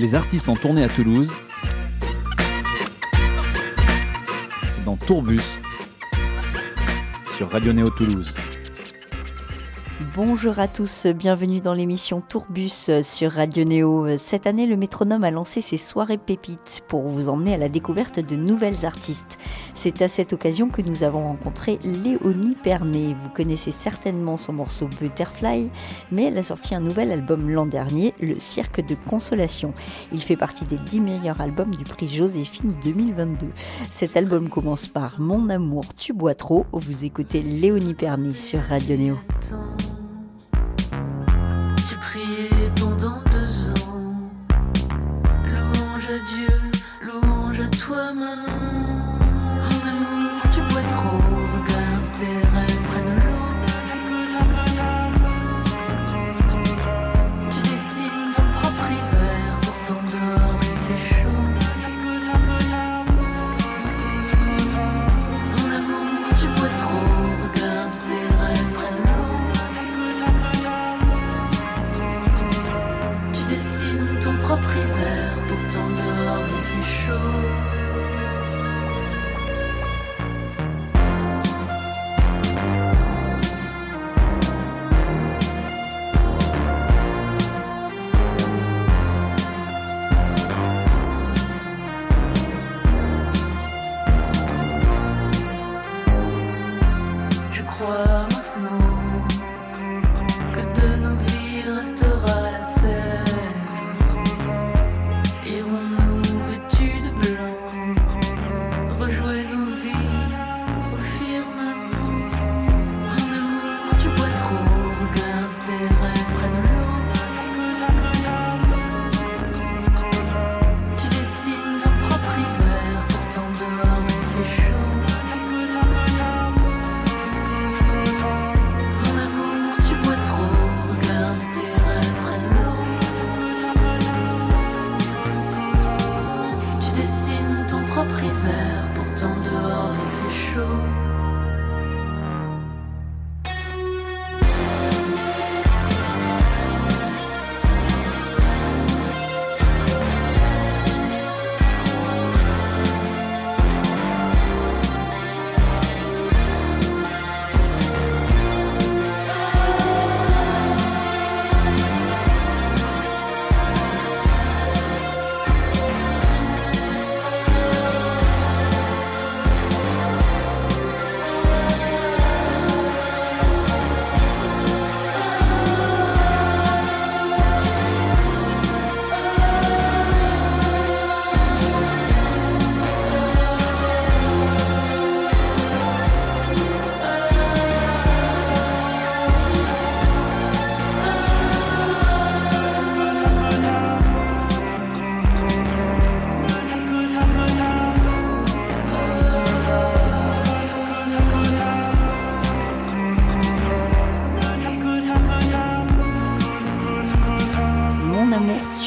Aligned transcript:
Les 0.00 0.14
artistes 0.14 0.48
en 0.48 0.56
tournée 0.56 0.82
à 0.82 0.88
Toulouse. 0.88 1.30
C'est 4.72 4.82
dans 4.82 4.96
Tourbus 4.96 5.60
sur 7.36 7.50
Radio 7.50 7.74
Néo 7.74 7.90
Toulouse. 7.90 8.34
Bonjour 10.16 10.58
à 10.58 10.68
tous, 10.68 11.04
bienvenue 11.04 11.60
dans 11.60 11.74
l'émission 11.74 12.22
Tourbus 12.22 13.02
sur 13.02 13.32
Radio 13.32 13.64
Néo. 13.64 14.16
Cette 14.16 14.46
année, 14.46 14.64
le 14.64 14.78
métronome 14.78 15.22
a 15.22 15.30
lancé 15.30 15.60
ses 15.60 15.76
soirées 15.76 16.16
pépites 16.16 16.80
pour 16.88 17.02
vous 17.02 17.28
emmener 17.28 17.52
à 17.52 17.58
la 17.58 17.68
découverte 17.68 18.20
de 18.20 18.36
nouvelles 18.36 18.86
artistes. 18.86 19.38
C'est 19.82 20.02
à 20.02 20.08
cette 20.08 20.34
occasion 20.34 20.68
que 20.68 20.82
nous 20.82 21.04
avons 21.04 21.22
rencontré 21.22 21.78
Léonie 21.82 22.54
Pernet. 22.54 23.16
Vous 23.22 23.30
connaissez 23.30 23.72
certainement 23.72 24.36
son 24.36 24.52
morceau 24.52 24.86
Butterfly, 25.00 25.70
mais 26.12 26.24
elle 26.24 26.36
a 26.36 26.42
sorti 26.42 26.74
un 26.74 26.80
nouvel 26.80 27.10
album 27.10 27.48
l'an 27.48 27.64
dernier, 27.64 28.12
Le 28.20 28.38
Cirque 28.38 28.86
de 28.86 28.94
Consolation. 29.08 29.72
Il 30.12 30.20
fait 30.20 30.36
partie 30.36 30.66
des 30.66 30.76
10 30.76 31.00
meilleurs 31.00 31.40
albums 31.40 31.74
du 31.74 31.84
prix 31.84 32.08
Joséphine 32.08 32.74
2022. 32.84 33.46
Cet 33.90 34.18
album 34.18 34.50
commence 34.50 34.86
par 34.86 35.18
Mon 35.18 35.48
amour, 35.48 35.84
tu 35.96 36.12
bois 36.12 36.34
trop. 36.34 36.66
Vous 36.72 37.06
écoutez 37.06 37.40
Léonie 37.40 37.94
Pernet 37.94 38.34
sur 38.34 38.60
Radio 38.60 38.98
Néo. 38.98 39.16
Dieu, 46.28 46.48
louange 47.00 47.60
à 47.60 47.68
toi, 47.68 48.12
maman. 48.12 48.79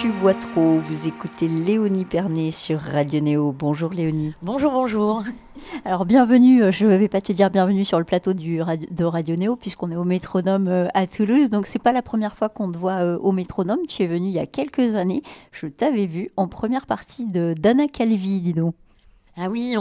Tu 0.03 0.09
bois 0.09 0.34
trop. 0.34 0.80
Vous 0.80 1.08
écoutez 1.08 1.47
Léonie 1.47 2.03
Pernet 2.03 2.52
sur 2.52 2.78
Radio 2.78 3.22
Néo. 3.22 3.56
Bonjour 3.58 3.90
Léonie. 3.91 4.34
Bonjour, 4.41 4.74
bonjour. 4.74 5.24
Alors 5.86 6.03
bienvenue, 6.03 6.62
euh, 6.62 6.72
je 6.74 6.86
ne 6.86 6.97
vais 6.97 7.08
pas 7.08 7.22
te 7.22 7.31
dire 7.31 7.50
bienvenue 7.50 7.86
sur 7.86 8.00
le 8.00 8.03
plateau 8.03 8.34
du 8.34 8.58
de 8.58 9.06
Radio 9.06 9.36
Néo 9.38 9.56
puisqu'on 9.56 9.91
est 9.91 9.96
au 9.96 10.03
métronome 10.03 10.68
euh, 10.68 10.88
à 10.94 11.08
Toulouse. 11.08 11.50
Donc 11.50 11.68
c'est 11.68 11.80
pas 11.80 11.94
la 11.94 12.02
première 12.02 12.36
fois 12.36 12.50
qu'on 12.50 12.69
te 12.69 12.78
voit 12.78 13.02
euh, 13.02 13.18
au 13.19 13.31
métronome. 13.31 13.80
Tu 13.88 14.03
es 14.03 14.08
venu 14.08 14.28
il 14.28 14.34
y 14.34 14.40
a 14.40 14.46
quelques 14.46 14.94
années. 14.96 15.24
Je 15.53 15.68
t'avais 15.68 16.06
vu 16.06 16.31
en 16.35 16.50
première 16.50 16.85
partie 16.85 17.25
de 17.25 17.53
d'Anna 17.58 17.88
Calvi, 17.88 18.41
dis 18.41 18.53
donc. 18.53 18.75
Ah 19.38 19.50
oui, 19.50 19.78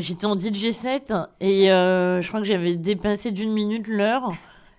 j'étais 0.00 0.24
en 0.24 0.38
DJ 0.38 0.70
7 0.70 1.12
et 1.40 1.70
euh, 1.70 2.22
je 2.22 2.28
crois 2.28 2.40
que 2.40 2.46
j'avais 2.46 2.76
dépassé 2.76 3.32
d'une 3.32 3.52
minute 3.52 3.86
l'heure. 3.86 4.32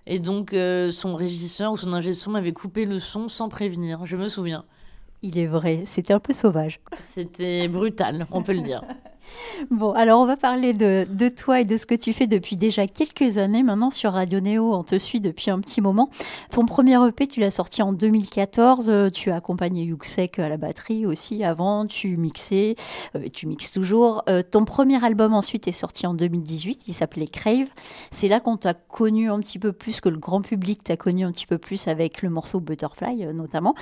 Et 0.06 0.18
donc 0.18 0.52
euh, 0.52 0.90
son 0.90 1.14
régisseur 1.14 1.72
ou 1.72 1.76
son 1.76 1.92
ingé 1.92 2.14
son 2.14 2.30
m'avait 2.30 2.52
coupé 2.52 2.84
le 2.84 3.00
son 3.00 3.28
sans 3.28 3.48
prévenir, 3.48 4.04
je 4.04 4.16
me 4.16 4.28
souviens. 4.28 4.64
Il 5.22 5.38
est 5.38 5.46
vrai, 5.46 5.84
c'était 5.86 6.12
un 6.12 6.20
peu 6.20 6.34
sauvage. 6.34 6.80
C'était 7.00 7.66
brutal, 7.68 8.26
on 8.30 8.42
peut 8.42 8.52
le 8.52 8.60
dire. 8.60 8.82
Bon, 9.70 9.92
alors 9.92 10.20
on 10.20 10.26
va 10.26 10.36
parler 10.36 10.72
de, 10.72 11.28
toi 11.28 11.60
et 11.60 11.64
de 11.64 11.76
ce 11.76 11.86
que 11.86 11.94
tu 11.94 12.12
fais 12.12 12.26
depuis 12.26 12.56
déjà 12.56 12.86
quelques 12.86 13.38
années 13.38 13.62
maintenant 13.62 13.90
sur 13.90 14.12
Radio 14.12 14.40
Néo. 14.40 14.74
On 14.74 14.84
te 14.84 14.98
suit 14.98 15.20
depuis 15.20 15.50
un 15.50 15.60
petit 15.60 15.80
moment. 15.80 16.10
Ton 16.50 16.66
premier 16.66 16.96
EP, 17.06 17.26
tu 17.26 17.40
l'as 17.40 17.50
sorti 17.50 17.82
en 17.82 17.92
2014. 17.92 18.90
Euh, 18.90 19.10
Tu 19.10 19.30
as 19.30 19.36
accompagné 19.36 19.84
Yuxek 19.84 20.38
à 20.38 20.48
la 20.48 20.56
batterie 20.56 21.06
aussi 21.06 21.44
avant. 21.44 21.86
Tu 21.86 22.16
mixais, 22.16 22.76
euh, 23.16 23.28
tu 23.32 23.46
mixes 23.46 23.72
toujours. 23.72 24.22
Euh, 24.28 24.42
ton 24.42 24.64
premier 24.64 25.02
album 25.04 25.34
ensuite 25.34 25.68
est 25.68 25.72
sorti 25.72 26.06
en 26.06 26.14
2018. 26.14 26.84
Il 26.86 26.94
s'appelait 26.94 27.28
Crave. 27.28 27.68
C'est 28.10 28.28
là 28.28 28.40
qu'on 28.40 28.56
t'a 28.56 28.74
connu 28.74 29.30
un 29.30 29.40
petit 29.40 29.58
peu 29.58 29.72
plus 29.72 30.00
que 30.00 30.08
le 30.08 30.18
grand 30.18 30.42
public 30.42 30.84
t'a 30.84 30.96
connu 30.96 31.24
un 31.24 31.32
petit 31.32 31.46
peu 31.46 31.58
plus 31.58 31.88
avec 31.88 32.22
le 32.22 32.30
morceau 32.30 32.60
Butterfly 32.60 33.26
notamment. 33.34 33.74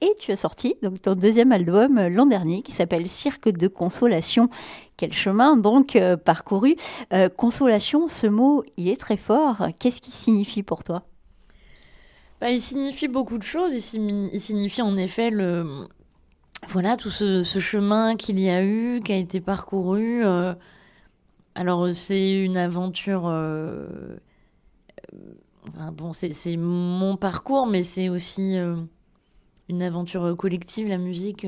Et 0.00 0.12
tu 0.18 0.32
as 0.32 0.36
sorti 0.36 0.76
donc 0.82 1.00
ton 1.02 1.14
deuxième 1.14 1.52
album 1.52 2.00
l'an 2.08 2.26
dernier 2.26 2.62
qui 2.62 2.72
s'appelle 2.72 3.08
Cirque 3.08 3.48
de 3.48 3.68
consolation. 3.68 4.48
Quel 4.98 5.12
chemin 5.12 5.56
donc 5.56 5.94
euh, 5.94 6.16
parcouru 6.16 6.74
Euh, 7.12 7.28
Consolation, 7.28 8.08
ce 8.08 8.26
mot, 8.26 8.64
il 8.76 8.88
est 8.88 9.00
très 9.00 9.16
fort. 9.16 9.68
Qu'est-ce 9.78 10.02
qui 10.02 10.10
signifie 10.10 10.64
pour 10.64 10.82
toi? 10.82 11.04
Bah, 12.40 12.50
il 12.50 12.60
signifie 12.60 13.06
beaucoup 13.06 13.38
de 13.38 13.44
choses. 13.44 13.74
Il, 13.74 13.80
signi- 13.80 14.28
il 14.32 14.40
signifie 14.40 14.82
en 14.82 14.96
effet 14.96 15.30
le, 15.30 15.86
voilà, 16.68 16.96
tout 16.96 17.10
ce, 17.10 17.44
chemin 17.44 18.16
qu'il 18.16 18.40
y 18.40 18.50
a 18.50 18.64
eu, 18.64 19.00
qui 19.04 19.12
a 19.12 19.16
été 19.16 19.40
parcouru. 19.40 20.24
euh. 20.26 20.52
alors, 21.54 21.94
c'est 21.94 22.44
une 22.44 22.56
aventure. 22.56 23.22
bon, 25.92 26.12
c'est 26.12 26.56
mon 26.56 27.16
parcours, 27.16 27.66
mais 27.68 27.84
c'est 27.84 28.08
aussi 28.08 28.56
une 29.68 29.82
aventure 29.82 30.34
collective, 30.36 30.88
la 30.88 30.98
musique, 30.98 31.46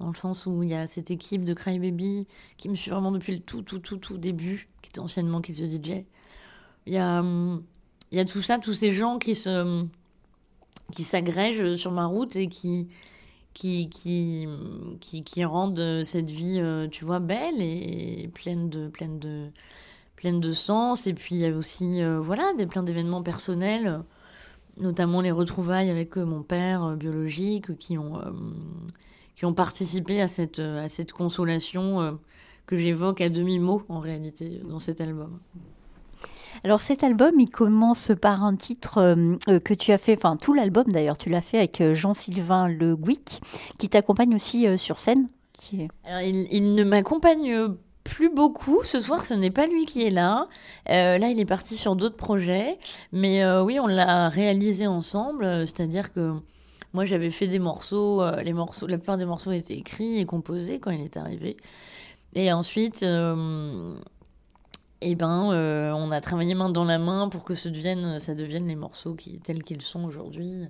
dans 0.00 0.08
le 0.08 0.14
sens 0.14 0.46
où 0.46 0.62
il 0.62 0.70
y 0.70 0.74
a 0.74 0.86
cette 0.86 1.10
équipe 1.10 1.44
de 1.44 1.54
Crybaby 1.54 2.26
qui 2.56 2.68
me 2.68 2.74
suit 2.74 2.90
vraiment 2.90 3.12
depuis 3.12 3.32
le 3.32 3.40
tout, 3.40 3.62
tout, 3.62 3.78
tout, 3.78 3.96
tout 3.96 4.16
début, 4.16 4.68
qui 4.82 4.90
était 4.90 5.00
anciennement 5.00 5.40
Kill 5.40 5.56
the 5.56 5.84
DJ. 5.84 6.04
Il 6.86 6.92
y 6.92 6.98
a, 6.98 7.20
hum, 7.20 7.62
il 8.10 8.18
y 8.18 8.20
a 8.20 8.24
tout 8.24 8.42
ça, 8.42 8.58
tous 8.58 8.72
ces 8.74 8.92
gens 8.92 9.18
qui 9.18 9.34
se 9.34 9.84
qui 10.94 11.02
s'agrègent 11.02 11.76
sur 11.76 11.92
ma 11.92 12.06
route 12.06 12.36
et 12.36 12.48
qui 12.48 12.88
qui 13.52 13.88
qui 13.90 14.46
qui, 15.00 15.24
qui 15.24 15.44
rendent 15.44 16.02
cette 16.04 16.30
vie, 16.30 16.58
euh, 16.60 16.88
tu 16.88 17.04
vois, 17.04 17.18
belle 17.20 17.60
et 17.60 18.30
pleine 18.32 18.70
de 18.70 18.88
pleine 18.88 19.18
de 19.18 19.50
pleine 20.16 20.40
de 20.40 20.52
sens. 20.52 21.06
Et 21.06 21.14
puis 21.14 21.36
il 21.36 21.40
y 21.40 21.46
a 21.46 21.54
aussi, 21.56 22.02
euh, 22.02 22.20
voilà, 22.20 22.52
des 22.56 22.66
plein 22.66 22.82
d'événements 22.82 23.22
personnels, 23.22 24.02
notamment 24.78 25.20
les 25.20 25.30
retrouvailles 25.32 25.90
avec 25.90 26.16
euh, 26.18 26.24
mon 26.24 26.42
père 26.42 26.96
biologique, 26.96 27.76
qui 27.78 27.98
ont 27.98 28.20
qui 29.38 29.46
ont 29.46 29.54
participé 29.54 30.20
à 30.20 30.26
cette 30.26 30.58
euh, 30.58 30.84
à 30.84 30.88
cette 30.88 31.12
consolation 31.12 32.00
euh, 32.00 32.12
que 32.66 32.74
j'évoque 32.76 33.20
à 33.20 33.28
demi 33.28 33.60
mot 33.60 33.82
en 33.88 34.00
réalité 34.00 34.60
dans 34.68 34.80
cet 34.80 35.00
album. 35.00 35.38
Alors 36.64 36.80
cet 36.80 37.04
album, 37.04 37.38
il 37.38 37.48
commence 37.48 38.10
par 38.20 38.42
un 38.42 38.56
titre 38.56 38.98
euh, 38.98 39.60
que 39.60 39.74
tu 39.74 39.92
as 39.92 39.98
fait, 39.98 40.16
enfin 40.16 40.36
tout 40.36 40.54
l'album 40.54 40.90
d'ailleurs, 40.90 41.16
tu 41.16 41.30
l'as 41.30 41.40
fait 41.40 41.58
avec 41.58 41.94
Jean-Sylvain 41.94 42.66
Le 42.66 42.96
Gouic, 42.96 43.40
qui 43.78 43.88
t'accompagne 43.88 44.34
aussi 44.34 44.66
euh, 44.66 44.76
sur 44.76 44.98
scène. 44.98 45.28
Qui 45.56 45.82
est... 45.82 45.88
Alors, 46.04 46.22
il, 46.22 46.48
il 46.50 46.74
ne 46.74 46.82
m'accompagne 46.82 47.68
plus 48.02 48.34
beaucoup. 48.34 48.82
Ce 48.82 48.98
soir, 48.98 49.24
ce 49.24 49.34
n'est 49.34 49.52
pas 49.52 49.68
lui 49.68 49.86
qui 49.86 50.02
est 50.02 50.10
là. 50.10 50.48
Euh, 50.88 51.16
là, 51.18 51.28
il 51.28 51.38
est 51.38 51.44
parti 51.44 51.76
sur 51.76 51.94
d'autres 51.94 52.16
projets. 52.16 52.78
Mais 53.12 53.44
oui, 53.60 53.78
on 53.78 53.86
l'a 53.86 54.28
réalisé 54.28 54.86
ensemble. 54.86 55.44
C'est-à-dire 55.66 56.12
que 56.12 56.32
moi, 56.94 57.04
j'avais 57.04 57.30
fait 57.30 57.46
des 57.46 57.58
morceaux. 57.58 58.22
euh, 58.22 58.42
les 58.42 58.52
morceaux, 58.52 58.86
la 58.86 58.98
plupart 58.98 59.18
des 59.18 59.24
morceaux 59.24 59.52
étaient 59.52 59.76
écrits 59.76 60.18
et 60.18 60.26
composés 60.26 60.80
quand 60.80 60.90
il 60.90 61.02
est 61.02 61.16
arrivé. 61.16 61.56
Et 62.34 62.52
ensuite, 62.52 63.02
euh, 63.02 63.94
eh 65.00 65.14
ben, 65.14 65.52
euh, 65.52 65.92
on 65.92 66.10
a 66.10 66.20
travaillé 66.20 66.54
main 66.54 66.70
dans 66.70 66.84
la 66.84 66.98
main 66.98 67.28
pour 67.28 67.44
que 67.44 67.54
devienne, 67.68 68.18
ça 68.18 68.34
devienne 68.34 68.66
les 68.68 68.76
morceaux 68.76 69.14
qui, 69.14 69.38
tels 69.40 69.62
qu'ils 69.64 69.82
sont 69.82 70.04
aujourd'hui. 70.04 70.66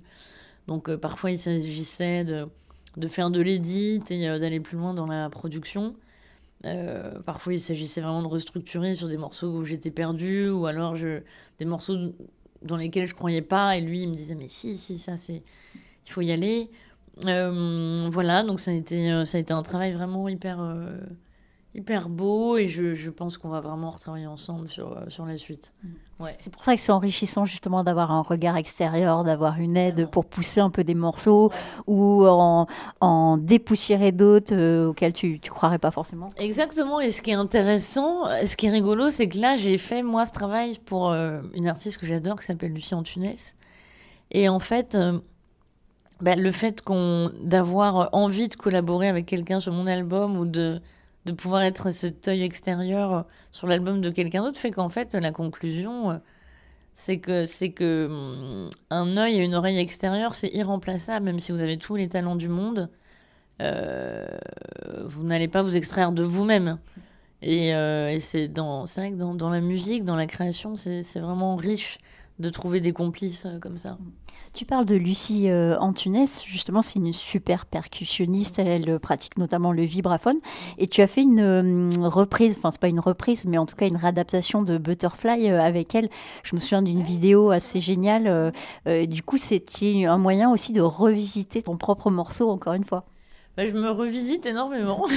Donc, 0.66 0.94
parfois, 0.96 1.30
il 1.30 1.38
s'agissait 1.38 2.24
de, 2.24 3.08
faire 3.08 3.30
de 3.30 3.40
l'édit 3.40 4.02
et 4.10 4.26
d'aller 4.26 4.60
plus 4.60 4.76
loin 4.76 4.94
dans 4.94 5.06
la 5.06 5.30
production. 5.30 5.94
Parfois, 7.24 7.54
il 7.54 7.60
s'agissait 7.60 8.00
vraiment 8.00 8.22
de 8.22 8.28
restructurer 8.28 8.94
sur 8.96 9.08
des 9.08 9.16
morceaux 9.16 9.48
où 9.48 9.64
j'étais 9.64 9.90
perdue 9.90 10.50
ou 10.50 10.66
alors 10.66 10.94
des 10.94 11.64
morceaux 11.64 11.96
dans 12.62 12.76
lesquels 12.76 13.06
je 13.06 13.14
croyais 13.14 13.42
pas 13.42 13.76
et 13.76 13.80
lui, 13.80 14.02
il 14.02 14.10
me 14.10 14.14
disait 14.14 14.34
mais 14.34 14.48
si, 14.48 14.76
si, 14.76 14.98
ça 14.98 15.16
c'est, 15.16 15.42
il 16.08 16.10
faut 16.10 16.22
y 16.22 16.32
aller. 16.32 16.70
Euh, 17.26 18.08
voilà, 18.10 18.42
donc 18.42 18.60
ça 18.60 18.70
a 18.70 18.74
été, 18.74 19.10
euh, 19.10 19.24
ça 19.24 19.38
a 19.38 19.40
été 19.40 19.52
un 19.52 19.62
travail 19.62 19.92
vraiment 19.92 20.28
hyper, 20.28 20.58
euh, 20.60 20.98
hyper 21.74 22.08
beau 22.08 22.56
et 22.56 22.68
je, 22.68 22.94
je 22.94 23.10
pense 23.10 23.36
qu'on 23.36 23.48
va 23.48 23.60
vraiment 23.60 23.90
retravailler 23.90 24.28
ensemble 24.28 24.68
sur, 24.68 24.96
sur 25.08 25.26
la 25.26 25.36
suite. 25.36 25.74
Ouais. 26.20 26.36
C'est 26.40 26.52
pour 26.52 26.64
ça 26.64 26.74
que 26.74 26.80
c'est 26.80 26.92
enrichissant 26.92 27.44
justement 27.44 27.84
d'avoir 27.84 28.10
un 28.10 28.22
regard 28.22 28.56
extérieur, 28.56 29.22
d'avoir 29.22 29.58
une 29.58 29.76
aide 29.76 30.08
pour 30.10 30.26
pousser 30.26 30.60
un 30.60 30.70
peu 30.70 30.82
des 30.84 30.94
morceaux 30.94 31.52
ou 31.86 32.24
en, 32.26 32.66
en 33.00 33.36
dépoussiérer 33.36 34.12
d'autres 34.12 34.54
euh, 34.54 34.88
auxquels 34.88 35.12
tu 35.12 35.40
ne 35.42 35.48
croirais 35.48 35.78
pas 35.78 35.90
forcément. 35.90 36.28
Exactement, 36.36 37.00
et 37.00 37.10
ce 37.10 37.20
qui 37.20 37.30
est 37.30 37.34
intéressant, 37.34 38.24
ce 38.46 38.56
qui 38.56 38.66
est 38.66 38.70
rigolo, 38.70 39.10
c'est 39.10 39.28
que 39.28 39.38
là, 39.38 39.56
j'ai 39.56 39.76
fait, 39.76 40.02
moi, 40.02 40.24
ce 40.24 40.32
travail 40.32 40.78
pour 40.84 41.12
une 41.12 41.68
artiste 41.68 41.98
que 41.98 42.06
j'adore, 42.06 42.38
qui 42.38 42.46
s'appelle 42.46 42.72
Lucie 42.72 42.94
Antunes. 42.94 43.34
Et 44.30 44.48
en 44.48 44.58
fait, 44.58 44.96
bah, 46.20 46.36
le 46.36 46.50
fait 46.52 46.82
qu'on 46.82 47.30
d'avoir 47.42 48.08
envie 48.12 48.48
de 48.48 48.54
collaborer 48.54 49.08
avec 49.08 49.26
quelqu'un 49.26 49.60
sur 49.60 49.72
mon 49.72 49.86
album 49.86 50.36
ou 50.38 50.44
de, 50.46 50.80
de 51.26 51.32
pouvoir 51.32 51.62
être 51.62 51.90
cet 51.90 52.28
œil 52.28 52.42
extérieur 52.42 53.12
euh, 53.12 53.22
sur 53.52 53.66
l'album 53.66 54.00
de 54.00 54.10
quelqu'un 54.10 54.42
d'autre 54.42 54.58
fait 54.58 54.70
qu'en 54.70 54.88
fait, 54.88 55.14
la 55.14 55.32
conclusion, 55.32 56.10
euh, 56.10 56.16
c'est 56.94 57.18
que, 57.18 57.46
c'est 57.46 57.70
que 57.70 58.06
hum, 58.10 58.70
un 58.90 59.16
œil 59.16 59.36
et 59.40 59.44
une 59.44 59.54
oreille 59.54 59.78
extérieure, 59.78 60.34
c'est 60.34 60.48
irremplaçable, 60.48 61.26
même 61.26 61.40
si 61.40 61.52
vous 61.52 61.60
avez 61.60 61.78
tous 61.78 61.96
les 61.96 62.08
talents 62.08 62.36
du 62.36 62.48
monde. 62.48 62.90
Euh, 63.60 64.26
vous 65.06 65.24
n'allez 65.24 65.48
pas 65.48 65.62
vous 65.62 65.76
extraire 65.76 66.12
de 66.12 66.22
vous-même. 66.22 66.78
Et, 67.42 67.74
euh, 67.74 68.18
c'est 68.20 68.48
dans, 68.48 68.86
c'est 68.86 69.00
vrai 69.00 69.10
que 69.12 69.16
dans, 69.16 69.34
dans 69.34 69.50
la 69.50 69.60
musique, 69.60 70.04
dans 70.04 70.16
la 70.16 70.26
création, 70.26 70.76
c'est 70.76 71.02
vraiment 71.20 71.56
riche 71.56 71.98
de 72.38 72.50
trouver 72.50 72.80
des 72.80 72.92
complices 72.92 73.46
euh, 73.46 73.58
comme 73.58 73.78
ça. 73.78 73.98
Tu 74.58 74.64
parles 74.64 74.86
de 74.86 74.96
Lucie 74.96 75.48
euh, 75.48 75.78
Antunes, 75.78 76.26
justement, 76.44 76.82
c'est 76.82 76.96
une 76.98 77.12
super 77.12 77.64
percussionniste, 77.64 78.58
elle 78.58 78.90
euh, 78.90 78.98
pratique 78.98 79.38
notamment 79.38 79.70
le 79.70 79.84
vibraphone, 79.84 80.38
et 80.78 80.88
tu 80.88 81.00
as 81.00 81.06
fait 81.06 81.22
une 81.22 81.38
euh, 81.38 82.08
reprise, 82.08 82.56
enfin 82.58 82.72
c'est 82.72 82.80
pas 82.80 82.88
une 82.88 82.98
reprise, 82.98 83.44
mais 83.44 83.56
en 83.56 83.66
tout 83.66 83.76
cas 83.76 83.86
une 83.86 83.96
réadaptation 83.96 84.62
de 84.62 84.76
Butterfly 84.76 85.48
euh, 85.48 85.62
avec 85.62 85.94
elle. 85.94 86.08
Je 86.42 86.56
me 86.56 86.60
souviens 86.60 86.82
d'une 86.82 87.04
vidéo 87.04 87.52
assez 87.52 87.78
géniale, 87.78 88.52
du 89.06 89.22
coup 89.22 89.36
c'était 89.36 90.06
un 90.06 90.18
moyen 90.18 90.50
aussi 90.50 90.72
de 90.72 90.80
revisiter 90.80 91.62
ton 91.62 91.76
propre 91.76 92.10
morceau 92.10 92.50
encore 92.50 92.72
une 92.72 92.84
fois. 92.84 93.04
Bah, 93.56 93.64
je 93.64 93.74
me 93.74 93.90
revisite 93.90 94.44
énormément. 94.44 95.06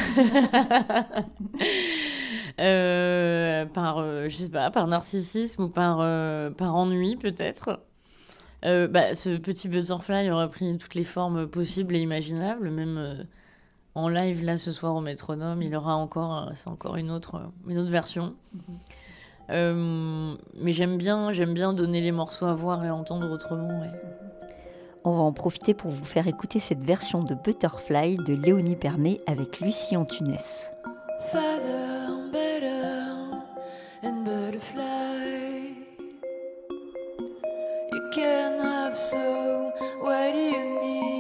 Par, 3.74 4.04
je 4.30 4.36
sais 4.38 4.50
pas, 4.50 4.70
par 4.70 4.86
narcissisme 4.86 5.64
ou 5.64 5.70
par, 5.70 5.98
par 6.54 6.76
ennui 6.76 7.16
peut-être. 7.16 7.80
Euh, 8.64 8.88
bah, 8.88 9.16
ce 9.16 9.38
petit 9.38 9.68
butterfly 9.68 10.30
aura 10.30 10.48
pris 10.48 10.78
toutes 10.78 10.96
les 10.96 11.04
formes 11.04 11.48
possibles 11.48 11.96
et 11.96 12.00
imaginables, 12.00 12.70
même 12.70 12.98
euh, 12.98 13.24
en 13.96 14.08
live 14.08 14.44
là 14.44 14.58
ce 14.58 14.72
soir 14.72 14.96
au 14.96 15.02
métronome, 15.02 15.62
il 15.62 15.76
aura 15.76 15.96
encore, 15.96 16.48
euh, 16.48 16.52
c'est 16.54 16.68
encore 16.68 16.96
une 16.96 17.10
autre, 17.10 17.42
une 17.68 17.80
autre 17.80 17.90
version. 17.90 18.36
Euh, 19.50 20.36
mais 20.56 20.74
j'aime 20.74 20.98
bien, 20.98 21.34
j'aime 21.34 21.54
bien 21.54 21.74
donner 21.74 22.02
les 22.02 22.12
morceaux 22.12 22.46
à 22.46 22.54
voir 22.54 22.86
et 22.86 22.88
à 22.88 22.96
entendre 22.96 23.30
autrement. 23.32 23.82
ouais. 23.82 23.92
On 25.04 25.12
va 25.14 25.22
en 25.22 25.34
profiter 25.34 25.74
pour 25.74 25.90
vous 25.90 26.06
faire 26.06 26.28
écouter 26.28 26.60
cette 26.60 26.84
version 26.84 27.22
de 27.22 27.34
Butterfly 27.34 28.18
de 28.18 28.36
Léonie 28.36 28.76
Pernet 28.76 29.20
avec 29.26 29.60
Lucie 29.60 29.98
Antunes. 29.98 30.38
Feather, 31.32 32.30
better, 32.32 33.42
and 34.04 34.24
butterfly. 34.24 35.41
Can 38.12 38.60
have 38.60 38.98
so, 38.98 39.72
what 40.02 40.34
do 40.34 40.38
you 40.38 40.82
need? 40.82 41.11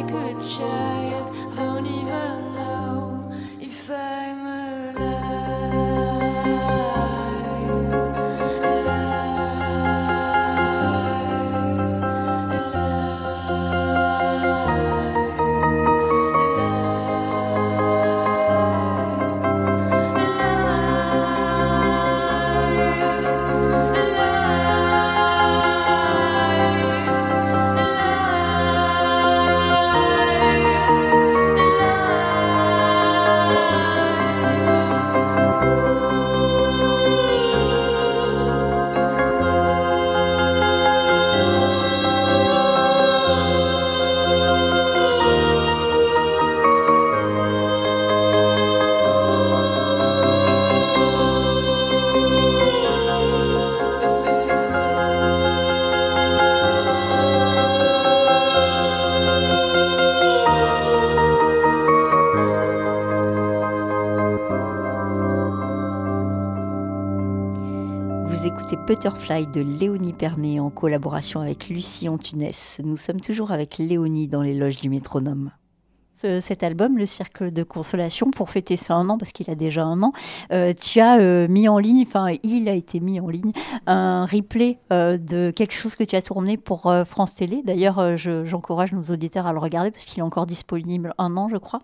I 0.00 0.02
could 0.04 0.42
share. 0.46 0.89
Butterfly 68.94 69.46
de 69.46 69.60
Léonie 69.60 70.12
Pernet 70.12 70.58
en 70.58 70.68
collaboration 70.68 71.38
avec 71.40 71.68
Lucie 71.68 72.08
Antunes. 72.08 72.48
Nous 72.82 72.96
sommes 72.96 73.20
toujours 73.20 73.52
avec 73.52 73.78
Léonie 73.78 74.26
dans 74.26 74.42
les 74.42 74.52
loges 74.52 74.80
du 74.80 74.88
métronome. 74.88 75.52
Ce- 76.16 76.40
cet 76.40 76.64
album, 76.64 76.98
Le 76.98 77.06
Cercle 77.06 77.52
de 77.52 77.62
Consolation, 77.62 78.32
pour 78.32 78.50
fêter 78.50 78.76
ça 78.76 78.96
un 78.96 79.08
an, 79.08 79.16
parce 79.16 79.30
qu'il 79.30 79.48
a 79.48 79.54
déjà 79.54 79.84
un 79.84 80.02
an, 80.02 80.12
euh, 80.50 80.72
tu 80.74 80.98
as 80.98 81.20
euh, 81.20 81.46
mis 81.46 81.68
en 81.68 81.78
ligne, 81.78 82.02
enfin 82.04 82.34
il 82.42 82.68
a 82.68 82.72
été 82.74 82.98
mis 82.98 83.20
en 83.20 83.28
ligne, 83.28 83.52
un 83.86 84.26
replay 84.26 84.80
euh, 84.92 85.18
de 85.18 85.52
quelque 85.54 85.72
chose 85.74 85.94
que 85.94 86.02
tu 86.02 86.16
as 86.16 86.22
tourné 86.22 86.56
pour 86.56 86.92
France 87.06 87.36
Télé. 87.36 87.62
D'ailleurs, 87.64 88.18
je- 88.18 88.44
j'encourage 88.44 88.90
nos 88.92 89.04
auditeurs 89.04 89.46
à 89.46 89.52
le 89.52 89.60
regarder 89.60 89.92
parce 89.92 90.04
qu'il 90.04 90.18
est 90.18 90.22
encore 90.22 90.46
disponible 90.46 91.14
un 91.16 91.36
an, 91.36 91.48
je 91.48 91.58
crois. 91.58 91.80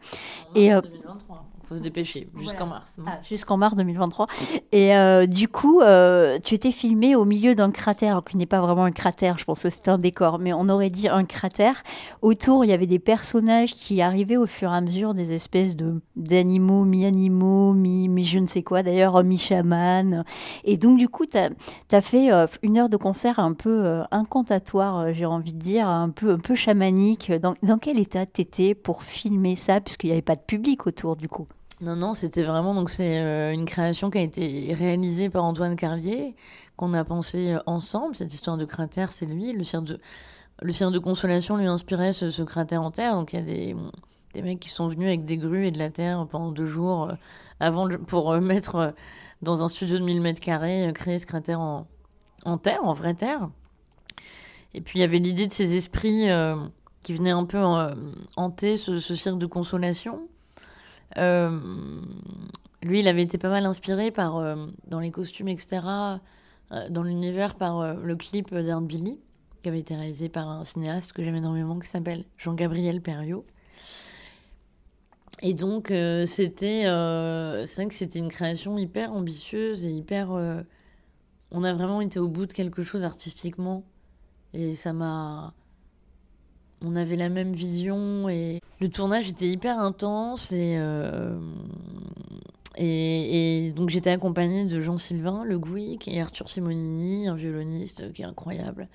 Et, 0.57 0.71
2023. 0.71 1.46
Faut 1.69 1.77
se 1.77 1.83
dépêcher 1.83 2.29
jusqu'en 2.39 2.67
mars. 2.67 2.97
Ah, 3.07 3.19
Jusqu'en 3.29 3.57
mars 3.57 3.75
2023. 3.75 4.27
Et 4.73 4.97
euh, 4.97 5.27
du 5.27 5.49
coup, 5.49 5.81
euh, 5.81 6.39
tu 6.39 6.55
étais 6.55 6.71
filmé 6.71 7.17
au 7.17 7.25
milieu 7.25 7.55
d'un 7.55 7.71
cratère, 7.71 8.23
qui 8.25 8.37
n'est 8.37 8.47
pas 8.47 8.61
vraiment 8.61 8.85
un 8.85 8.93
cratère, 8.93 9.39
je 9.39 9.45
pense 9.45 9.63
que 9.63 9.71
c'était 9.71 9.91
un 9.91 9.99
décor, 9.99 10.39
mais 10.39 10.53
on 10.53 10.69
aurait 10.69 10.91
dit 10.91 11.09
un 11.09 11.25
cratère. 11.25 11.83
Autour, 12.23 12.65
il 12.65 12.69
y 12.69 12.73
avait 12.73 12.87
des 12.87 12.99
personnages 12.99 13.75
qui 13.75 14.01
arrivaient 14.01 14.37
au 14.37 14.47
fur 14.47 14.73
et 14.73 14.77
à 14.77 14.81
mesure, 14.81 15.15
des 15.15 15.33
espèces 15.33 15.77
de 15.77 16.01
d'animaux, 16.15 16.85
mi-animaux, 16.85 17.73
mi, 17.73 18.09
mi 18.09 18.25
je 18.25 18.39
ne 18.39 18.47
sais 18.47 18.63
quoi, 18.63 18.83
d'ailleurs, 18.83 19.23
mi-chaman. 19.23 20.25
Et 20.65 20.77
donc, 20.77 20.99
du 20.99 21.09
coup, 21.09 21.27
tu 21.27 21.37
as, 21.37 22.03
fait 22.03 22.33
euh, 22.33 22.47
une 22.63 22.79
heure 22.79 22.89
de 22.89 22.97
concert 22.97 23.39
un 23.39 23.53
peu 23.53 23.85
euh, 23.85 24.03
incantatoire, 24.11 24.99
euh, 24.99 25.13
j'ai 25.13 25.27
envie 25.27 25.53
de 25.53 25.59
dire, 25.59 25.89
un 25.89 26.11
peu, 26.11 26.33
un 26.33 26.39
peu 26.39 26.55
chamanique. 26.55 27.33
Dans, 27.33 27.55
dans 27.63 27.79
quel 27.79 27.99
état 27.99 28.27
t'étais 28.27 28.75
pour 28.75 29.03
filmer 29.03 29.57
ça, 29.57 29.81
puisqu'il 29.81 30.09
n'y 30.09 30.13
avait 30.13 30.23
pas 30.23 30.37
de 30.37 30.41
public 30.41 30.87
autour, 30.87 31.17
du 31.17 31.29
coup? 31.29 31.47
Non, 31.83 31.95
non, 31.95 32.15
c'était 32.15 32.43
vraiment 32.43 32.75
donc 32.75 32.89
c'est 32.89 33.19
euh, 33.21 33.53
une 33.53 33.67
création 33.67 34.09
qui 34.09 34.17
a 34.17 34.23
été 34.23 34.73
réalisée 34.73 35.29
par 35.29 35.45
Antoine 35.45 35.77
Carlier, 35.77 36.35
qu'on 36.77 36.95
a 36.95 37.05
pensé 37.05 37.53
euh, 37.53 37.59
ensemble. 37.67 38.17
Cette 38.17 38.33
histoire 38.33 38.57
de 38.57 38.65
cratère, 38.65 39.13
c'est 39.13 39.27
lui. 39.27 39.53
Le 39.53 39.63
cirque 39.63 39.85
de, 39.85 40.01
le 40.63 40.73
cirque 40.73 40.93
de 40.93 40.99
consolation 40.99 41.59
lui 41.59 41.67
inspirait 41.67 42.15
ce, 42.15 42.43
cratère 42.45 42.83
en 42.83 42.91
terre. 42.91 43.15
Donc 43.15 43.35
il 43.35 43.37
y 43.37 43.43
a 43.43 43.43
des, 43.43 43.77
des 44.33 44.41
mecs 44.41 44.59
qui 44.59 44.71
sont 44.71 44.89
venus 44.89 45.09
avec 45.09 45.27
des 45.27 45.37
grues 45.37 45.67
et 45.67 45.71
de 45.71 45.79
la 45.79 45.91
terre 45.91 46.27
pendant 46.31 46.51
deux 46.51 46.65
jours 46.65 47.11
euh, 47.11 47.15
avant 47.61 47.89
pour 48.07 48.33
mettre 48.41 48.95
dans 49.43 49.63
un 49.63 49.69
studio 49.69 49.99
de 49.99 50.05
1000 50.05 50.23
mètres 50.23 50.41
carrés, 50.41 50.91
créer 50.95 51.19
ce 51.19 51.27
cratère 51.27 51.61
en, 51.61 51.87
en 52.47 52.57
terre, 52.57 52.85
en 52.85 52.95
vraie 52.95 53.15
terre. 53.15 53.51
Et 54.73 54.81
puis 54.81 54.99
il 54.99 55.03
y 55.03 55.05
avait 55.05 55.19
l'idée 55.19 55.47
de 55.47 55.53
ces 55.53 55.77
esprits 55.77 56.29
qui 57.03 57.13
venaient 57.13 57.31
un 57.31 57.45
peu 57.45 57.63
hanter 58.37 58.77
ce 58.77 58.99
cirque 58.99 59.39
de 59.39 59.47
consolation. 59.47 60.27
Euh, 61.19 61.59
lui, 62.83 63.01
il 63.01 63.09
avait 63.09 63.23
été 63.23 63.39
pas 63.39 63.49
mal 63.49 63.67
inspiré 63.67 64.11
par, 64.11 64.37
euh, 64.37 64.67
dans 64.87 65.01
les 65.01 65.11
costumes, 65.11 65.49
etc., 65.49 65.83
euh, 66.73 66.89
dans 66.91 67.03
l'univers, 67.03 67.55
par 67.55 67.95
le 67.95 68.17
clip 68.17 68.55
d'Art 68.55 68.81
Billy, 68.81 69.21
qui 69.63 69.69
avait 69.69 69.81
été 69.81 69.95
réalisé 69.95 70.29
par 70.29 70.49
un 70.49 70.65
cinéaste 70.65 71.13
que 71.13 71.23
j'aime 71.23 71.37
énormément, 71.37 71.79
qui 71.79 71.89
s'appelle 71.89 72.25
Jean-Gabriel 72.37 73.01
Perriot. 73.01 73.45
Et 75.43 75.55
donc, 75.55 75.89
c'était, 75.89 76.85
c'est 76.85 77.75
vrai 77.77 77.87
que 77.87 77.95
c'était 77.95 78.19
une 78.19 78.31
création 78.31 78.79
hyper 78.79 79.13
ambitieuse 79.13 79.85
et 79.85 79.91
hyper. 79.91 80.31
on 81.51 81.65
a 81.65 81.75
vraiment 81.75 82.01
été 82.01 82.19
au 82.19 82.29
bout 82.29 82.47
de 82.47 82.53
quelque 82.53 82.83
chose 82.83 83.05
artistiquement. 83.05 83.85
Et 84.55 84.75
ça 84.75 84.93
m'a. 84.93 85.53
On 86.85 86.95
avait 86.97 87.17
la 87.17 87.29
même 87.29 87.53
vision 87.53 88.29
et 88.29 88.61
le 88.81 88.89
tournage 88.89 89.29
était 89.29 89.49
hyper 89.49 89.79
intense 89.79 90.53
et, 90.53 90.77
euh, 90.77 91.39
et, 92.77 93.67
et 93.67 93.73
donc 93.73 93.89
j'étais 93.89 94.11
accompagnée 94.11 94.67
de 94.67 94.81
Jean 94.81 94.99
Sylvain, 94.99 95.45
le 95.45 95.59
Gouic, 95.59 96.07
et 96.09 96.21
Arthur 96.21 96.51
Simonini, 96.51 97.29
un 97.29 97.35
violoniste 97.35 98.13
qui 98.13 98.23
est 98.23 98.27
incroyable. 98.27 98.89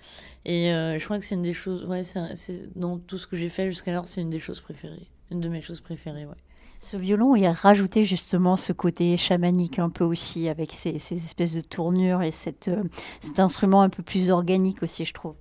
Et 0.45 0.71
euh, 0.71 0.99
je 0.99 1.05
crois 1.05 1.17
que 1.17 1.25
c'est 1.25 1.35
une 1.35 1.41
des 1.41 1.53
choses, 1.53 1.85
ouais, 1.85 2.03
c'est 2.03 2.77
dans 2.77 2.99
tout 2.99 3.17
ce 3.17 3.25
que 3.25 3.35
j'ai 3.35 3.49
fait 3.49 3.69
jusqu'alors, 3.69 4.07
c'est 4.07 4.21
une 4.21 4.29
des 4.29 4.39
choses 4.39 4.61
préférées, 4.61 5.07
une 5.31 5.39
de 5.39 5.49
mes 5.49 5.61
choses 5.61 5.81
préférées, 5.81 6.25
ouais. 6.25 6.35
Ce 6.83 6.97
violon, 6.97 7.35
il 7.35 7.45
a 7.45 7.53
rajouté 7.53 8.05
justement 8.05 8.57
ce 8.57 8.73
côté 8.73 9.15
chamanique 9.15 9.77
un 9.77 9.89
peu 9.89 10.03
aussi, 10.03 10.49
avec 10.49 10.71
ces, 10.71 10.97
ces 10.97 11.15
espèces 11.15 11.53
de 11.53 11.61
tournures 11.61 12.23
et 12.23 12.31
euh, 12.67 12.83
cet 13.21 13.39
instrument 13.39 13.83
un 13.83 13.89
peu 13.89 14.01
plus 14.01 14.31
organique 14.31 14.81
aussi, 14.81 15.05
je 15.05 15.13
trouve. 15.13 15.35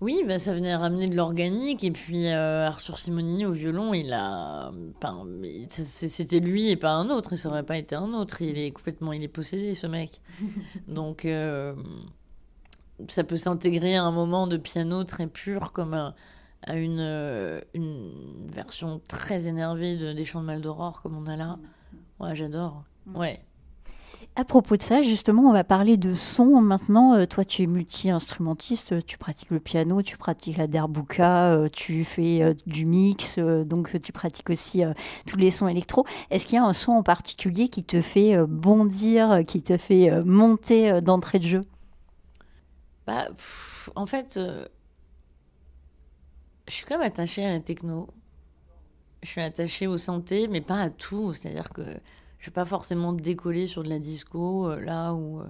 Oui, 0.00 0.22
bah, 0.26 0.38
ça 0.38 0.54
venait 0.54 0.74
ramener 0.76 1.08
de 1.08 1.16
l'organique. 1.16 1.82
Et 1.82 1.90
puis 1.90 2.28
euh, 2.28 2.66
Arthur 2.66 2.98
Simonini 2.98 3.46
au 3.46 3.52
violon, 3.52 3.94
il 3.94 4.12
a. 4.12 4.70
enfin, 4.96 5.26
C'était 5.68 6.40
lui 6.40 6.68
et 6.68 6.76
pas 6.76 6.92
un 6.92 7.10
autre. 7.10 7.32
Et 7.32 7.36
ça 7.36 7.48
aurait 7.48 7.64
pas 7.64 7.78
été 7.78 7.96
un 7.96 8.12
autre. 8.14 8.40
Il 8.42 8.58
est 8.58 8.70
complètement. 8.70 9.12
Il 9.12 9.22
est 9.22 9.28
possédé, 9.28 9.74
ce 9.74 9.86
mec. 9.86 10.20
Donc, 10.88 11.24
euh, 11.24 11.74
ça 13.08 13.24
peut 13.24 13.36
s'intégrer 13.36 13.96
à 13.96 14.04
un 14.04 14.12
moment 14.12 14.46
de 14.46 14.56
piano 14.56 15.04
très 15.04 15.26
pur, 15.26 15.72
comme 15.72 15.94
à, 15.94 16.14
à 16.62 16.76
une, 16.76 17.00
euh, 17.00 17.60
une 17.74 18.12
version 18.52 19.00
très 19.08 19.46
énervée 19.46 19.96
de, 19.96 20.12
des 20.12 20.24
Chants 20.24 20.40
de 20.40 20.46
Mal 20.46 20.60
d'Aurore, 20.60 21.02
comme 21.02 21.16
on 21.16 21.26
a 21.26 21.36
là. 21.36 21.58
Ouais, 22.20 22.36
j'adore. 22.36 22.84
Ouais. 23.14 23.44
À 24.38 24.44
propos 24.44 24.76
de 24.76 24.82
ça, 24.82 25.02
justement, 25.02 25.50
on 25.50 25.52
va 25.52 25.64
parler 25.64 25.96
de 25.96 26.14
son 26.14 26.60
maintenant. 26.60 27.14
Euh, 27.14 27.26
toi, 27.26 27.44
tu 27.44 27.64
es 27.64 27.66
multi-instrumentiste, 27.66 29.04
tu 29.04 29.18
pratiques 29.18 29.50
le 29.50 29.58
piano, 29.58 30.00
tu 30.00 30.16
pratiques 30.16 30.58
la 30.58 30.68
derbuka, 30.68 31.54
euh, 31.54 31.68
tu 31.68 32.04
fais 32.04 32.40
euh, 32.40 32.54
du 32.64 32.86
mix, 32.86 33.40
donc 33.40 34.00
tu 34.00 34.12
pratiques 34.12 34.48
aussi 34.48 34.82
tous 35.26 35.36
les 35.38 35.50
sons 35.50 35.66
électro. 35.66 36.06
Est-ce 36.30 36.46
qu'il 36.46 36.54
y 36.54 36.58
a 36.58 36.64
un 36.64 36.72
son 36.72 36.92
en 36.92 37.02
particulier 37.02 37.68
qui 37.68 37.82
te 37.82 38.00
fait 38.00 38.36
bondir, 38.46 39.40
qui 39.44 39.60
te 39.60 39.76
fait 39.76 40.22
monter 40.22 41.00
d'entrée 41.00 41.40
de 41.40 41.48
jeu? 41.48 41.64
Bah, 43.08 43.26
en 43.96 44.06
fait, 44.06 44.38
je 46.68 46.72
suis 46.72 46.84
quand 46.84 46.98
même 46.98 47.08
attachée 47.08 47.44
à 47.44 47.50
la 47.50 47.58
techno. 47.58 48.06
Je 49.24 49.30
suis 49.30 49.40
attachée 49.40 49.88
au 49.88 49.98
synthé, 49.98 50.46
mais 50.46 50.60
pas 50.60 50.80
à 50.80 50.90
tout. 50.90 51.34
C'est-à-dire 51.34 51.70
que 51.70 51.82
je 52.38 52.46
vais 52.46 52.52
pas 52.52 52.64
forcément 52.64 53.12
décoller 53.12 53.66
sur 53.66 53.82
de 53.82 53.88
la 53.88 53.98
disco, 53.98 54.70
euh, 54.70 54.80
là 54.80 55.12
où 55.12 55.40
euh, 55.40 55.46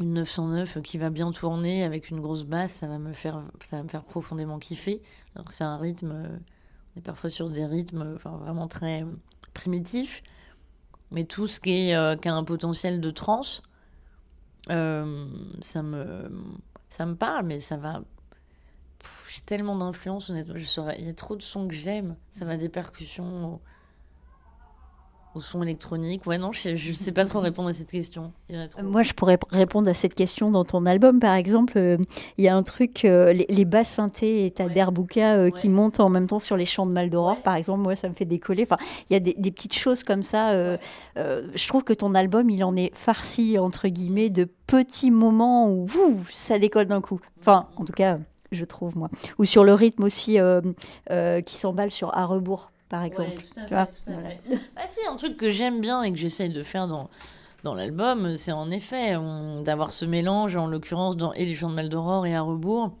une 0.00 0.14
909 0.14 0.82
qui 0.82 0.98
va 0.98 1.10
bien 1.10 1.32
tourner 1.32 1.84
avec 1.84 2.10
une 2.10 2.20
grosse 2.20 2.44
basse, 2.44 2.72
ça 2.72 2.86
va 2.86 2.98
me 2.98 3.12
faire, 3.12 3.42
ça 3.62 3.78
va 3.78 3.82
me 3.82 3.88
faire 3.88 4.04
profondément 4.04 4.58
kiffer. 4.58 5.02
C'est 5.48 5.64
un 5.64 5.78
rythme, 5.78 6.12
euh, 6.12 6.38
on 6.94 7.00
est 7.00 7.02
parfois 7.02 7.30
sur 7.30 7.48
des 7.48 7.64
rythmes 7.64 8.14
enfin, 8.16 8.36
vraiment 8.36 8.68
très 8.68 9.04
primitifs, 9.54 10.22
mais 11.10 11.24
tout 11.24 11.46
ce 11.46 11.60
qui, 11.60 11.88
est, 11.88 11.94
a 11.94 12.16
un 12.24 12.44
potentiel 12.44 13.00
de 13.00 13.10
trance, 13.10 13.62
ça 14.68 15.82
me 15.82 16.30
ça 16.88 17.06
me 17.06 17.16
parle 17.16 17.46
mais 17.46 17.58
ça 17.58 17.76
va 17.76 18.02
j'ai 19.34 19.40
tellement 19.40 19.76
d'influence 19.76 20.28
honnêtement. 20.28 20.54
Il 20.98 21.06
y 21.06 21.08
a 21.08 21.14
trop 21.14 21.36
de 21.36 21.42
sons 21.42 21.66
que 21.66 21.74
j'aime. 21.74 22.16
Ça 22.30 22.44
va 22.44 22.58
des 22.58 22.68
percussions 22.68 23.60
au, 25.34 25.40
son 25.40 25.62
électronique 25.62 26.26
ouais 26.26 26.38
non 26.38 26.52
je, 26.52 26.76
je 26.76 26.92
sais 26.92 27.12
pas 27.12 27.24
trop 27.24 27.40
répondre 27.40 27.68
à 27.68 27.72
cette 27.72 27.90
question 27.90 28.32
trop. 28.70 28.82
Moi, 28.82 29.02
je 29.02 29.12
pourrais 29.14 29.38
répondre 29.50 29.88
à 29.88 29.94
cette 29.94 30.14
question 30.14 30.50
dans 30.50 30.64
ton 30.64 30.84
album, 30.84 31.20
par 31.20 31.34
exemple. 31.34 31.74
euh, 31.78 31.96
Il 32.36 32.44
y 32.44 32.48
a 32.48 32.54
un 32.54 32.62
truc, 32.62 33.04
euh, 33.06 33.32
les, 33.32 33.46
les 33.48 33.64
basses 33.64 33.88
synthés 33.88 34.44
et 34.44 34.50
ta 34.50 34.66
Ouais. 34.66 34.74
derbuka 34.74 35.36
euh, 35.36 35.50
qui 35.50 35.70
montent 35.70 36.00
en 36.00 36.10
même 36.10 36.26
temps 36.26 36.38
sur 36.38 36.56
les 36.58 36.66
champs 36.66 36.84
de 36.84 36.92
Maldoror, 36.92 37.36
Ouais. 37.36 37.42
par 37.42 37.54
exemple. 37.56 37.80
Moi, 37.80 37.96
ça 37.96 38.08
me 38.10 38.14
fait 38.14 38.26
décoller. 38.26 38.64
Enfin, 38.64 38.76
il 39.08 39.14
y 39.14 39.16
a 39.16 39.20
des, 39.20 39.34
des 39.38 39.50
petites 39.50 39.74
choses 39.74 40.02
comme 40.04 40.22
ça. 40.22 40.52
je 41.16 41.68
trouve 41.68 41.82
que 41.84 41.94
ton 41.94 42.14
album, 42.14 42.50
il 42.50 42.62
en 42.62 42.76
est 42.76 42.94
farci, 42.96 43.58
entre 43.58 43.88
guillemets, 43.88 44.28
de 44.30 44.44
petits 44.66 45.10
moments 45.10 45.70
où 45.70 45.84
ouh, 45.86 46.20
ça 46.30 46.58
décolle 46.58 46.86
d'un 46.86 47.00
coup. 47.00 47.20
Enfin, 47.40 47.68
en 47.76 47.84
tout 47.84 47.92
cas, 47.94 48.18
je 48.50 48.64
trouve, 48.66 48.96
moi. 48.98 49.08
Ou 49.38 49.44
sur 49.46 49.64
le 49.64 49.72
rythme 49.72 50.04
aussi 50.04 50.38
euh, 50.38 50.60
euh, 51.10 51.40
qui 51.40 51.54
s'emballe 51.54 51.90
sur 51.90 52.14
À 52.16 52.26
rebours, 52.26 52.70
par 52.92 53.04
exemple. 53.04 53.42
Ouais, 53.56 53.64
tu 53.66 53.74
vois, 53.74 53.88
voilà. 54.06 54.28
Bah, 54.76 54.82
si, 54.86 55.00
un 55.10 55.16
truc 55.16 55.38
que 55.38 55.50
j'aime 55.50 55.80
bien 55.80 56.02
et 56.02 56.12
que 56.12 56.18
j'essaye 56.18 56.50
de 56.50 56.62
faire 56.62 56.86
dans, 56.86 57.08
dans 57.64 57.74
l'album, 57.74 58.36
c'est 58.36 58.52
en 58.52 58.70
effet 58.70 59.14
d'avoir 59.64 59.94
ce 59.94 60.04
mélange, 60.04 60.56
en 60.56 60.66
l'occurrence 60.66 61.16
dans 61.16 61.32
Et 61.32 61.46
les 61.46 61.54
Chants 61.54 61.70
de 61.70 61.74
Mal 61.74 61.88
d'Aurore 61.88 62.26
et 62.26 62.34
à 62.34 62.42
rebours, 62.42 62.94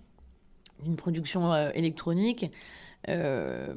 une 0.86 0.96
production 0.96 1.52
euh, 1.52 1.68
électronique, 1.74 2.50
euh, 3.10 3.74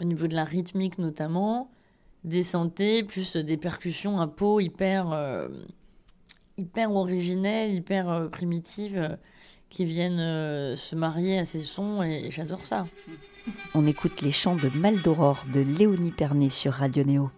au 0.00 0.04
niveau 0.04 0.26
de 0.26 0.34
la 0.34 0.42
rythmique 0.42 0.98
notamment, 0.98 1.70
des 2.24 2.42
synthés, 2.42 3.04
plus 3.04 3.36
des 3.36 3.56
percussions 3.56 4.20
à 4.20 4.26
peau 4.26 4.58
hyper, 4.58 5.12
euh, 5.12 5.46
hyper 6.56 6.90
originelles, 6.90 7.72
hyper 7.72 8.28
primitives, 8.32 9.16
qui 9.70 9.84
viennent 9.84 10.76
se 10.76 10.96
marier 10.96 11.38
à 11.38 11.44
ces 11.44 11.60
sons, 11.60 12.02
et 12.02 12.32
j'adore 12.32 12.66
ça. 12.66 12.88
On 13.74 13.86
écoute 13.86 14.22
les 14.22 14.30
chants 14.30 14.56
de 14.56 14.68
Maldoror 14.68 15.44
de 15.52 15.60
Léonie 15.60 16.12
Pernet 16.12 16.50
sur 16.50 16.74
Radio 16.74 17.04
Néo. 17.04 17.30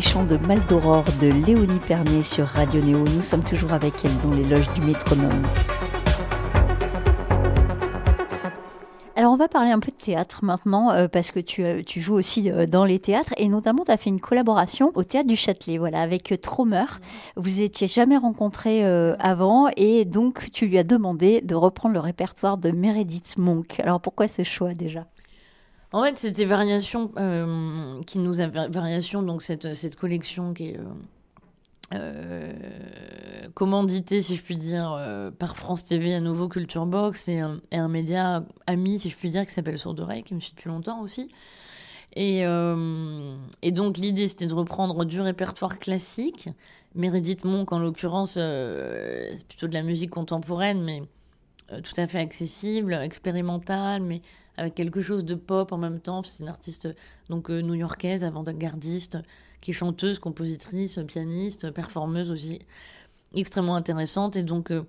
Les 0.00 0.06
chants 0.06 0.24
de 0.24 0.38
Mal 0.38 0.64
d'Aurore 0.66 1.04
de 1.20 1.26
Léonie 1.26 1.78
Pernet 1.86 2.22
sur 2.22 2.46
Radio 2.46 2.80
Néo. 2.80 3.04
Nous 3.04 3.20
sommes 3.20 3.44
toujours 3.44 3.74
avec 3.74 4.02
elle 4.02 4.16
dans 4.22 4.32
les 4.32 4.44
loges 4.44 4.72
du 4.72 4.80
métronome. 4.80 5.46
Alors 9.14 9.30
on 9.34 9.36
va 9.36 9.48
parler 9.48 9.70
un 9.70 9.78
peu 9.78 9.90
de 9.90 10.02
théâtre 10.02 10.42
maintenant 10.42 10.90
euh, 10.90 11.06
parce 11.06 11.30
que 11.30 11.38
tu, 11.38 11.62
euh, 11.64 11.82
joues 11.84 12.14
aussi 12.14 12.50
euh, 12.50 12.64
dans 12.64 12.86
les 12.86 12.98
théâtres 12.98 13.34
et 13.36 13.48
notamment 13.48 13.84
tu 13.84 13.90
as 13.90 13.98
fait 13.98 14.08
une 14.08 14.22
collaboration 14.22 14.90
au 14.94 15.04
théâtre 15.04 15.28
du 15.28 15.36
Châtelet 15.36 15.76
voilà 15.76 16.00
avec 16.00 16.32
Tromer. 16.40 16.86
Vous 17.36 17.60
étiez 17.60 17.86
jamais 17.86 18.16
rencontrés 18.16 18.82
avant 19.18 19.68
et 19.76 20.06
donc 20.06 20.50
tu 20.50 20.66
lui 20.66 20.78
as 20.78 20.84
demandé 20.84 21.42
de 21.42 21.54
reprendre 21.54 21.92
le 21.92 22.00
répertoire 22.00 22.56
de 22.56 22.70
Meredith 22.70 23.36
Monk. 23.36 23.78
Alors 23.80 24.00
pourquoi 24.00 24.28
ce 24.28 24.44
choix 24.44 24.72
déjà? 24.72 25.04
En 25.92 26.04
fait, 26.04 26.18
c'était 26.18 26.44
Variation 26.44 27.10
euh, 27.16 28.00
qui 28.04 28.18
nous 28.18 28.40
a 28.40 28.46
Variation, 28.46 29.22
donc 29.22 29.42
cette, 29.42 29.74
cette 29.74 29.96
collection 29.96 30.54
qui 30.54 30.68
est 30.68 30.78
euh, 30.78 30.84
euh, 31.94 33.48
commanditée, 33.54 34.22
si 34.22 34.36
je 34.36 34.42
puis 34.42 34.56
dire, 34.56 34.96
par 35.38 35.56
France 35.56 35.84
TV, 35.84 36.14
à 36.14 36.20
nouveau 36.20 36.48
Culture 36.48 36.86
Box 36.86 37.28
et 37.28 37.40
un, 37.40 37.88
média 37.88 38.44
ami, 38.68 39.00
si 39.00 39.10
je 39.10 39.16
puis 39.16 39.30
dire, 39.30 39.44
qui 39.44 39.52
s'appelle 39.52 39.78
Sourd 39.78 39.98
Oreille, 39.98 40.22
qui 40.22 40.34
me 40.34 40.40
suit 40.40 40.52
depuis 40.54 40.68
longtemps 40.68 41.00
aussi. 41.00 41.28
Et, 42.14 42.44
donc 42.44 43.98
l'idée, 43.98 44.28
c'était 44.28 44.46
de 44.46 44.54
reprendre 44.54 45.04
du 45.04 45.20
répertoire 45.20 45.80
classique. 45.80 46.50
Meredith 46.94 47.44
Monk, 47.44 47.72
en 47.72 47.80
l'occurrence, 47.80 48.34
c'est 48.34 49.46
plutôt 49.48 49.66
de 49.66 49.74
la 49.74 49.82
musique 49.82 50.10
contemporaine, 50.10 50.84
mais 50.84 51.02
tout 51.82 51.94
à 51.96 52.06
fait 52.06 52.18
accessible, 52.18 52.94
expérimentale, 52.94 54.02
mais 54.02 54.22
avec 54.60 54.74
quelque 54.74 55.00
chose 55.00 55.24
de 55.24 55.34
pop 55.34 55.72
en 55.72 55.78
même 55.78 56.00
temps. 56.00 56.22
C'est 56.22 56.42
une 56.42 56.48
artiste 56.48 56.88
donc 57.28 57.50
euh, 57.50 57.62
new-yorkaise, 57.62 58.24
avant-gardiste, 58.24 59.18
qui 59.60 59.70
est 59.70 59.74
chanteuse, 59.74 60.18
compositrice, 60.18 60.98
pianiste, 61.06 61.70
performeuse 61.70 62.30
aussi, 62.30 62.60
extrêmement 63.34 63.76
intéressante. 63.76 64.36
Et 64.36 64.42
donc 64.42 64.70
euh, 64.70 64.82